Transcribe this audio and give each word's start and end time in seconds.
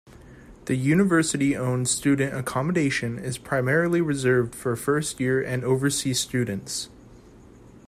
The 0.65 0.73
university-owned 0.73 1.87
student 1.87 2.33
accommodation 2.35 3.19
is 3.19 3.37
primarily 3.37 4.01
reserved 4.01 4.55
for 4.55 4.75
first 4.75 5.19
year 5.19 5.43
and 5.43 5.63
overseas 5.63 6.19
students. 6.19 6.89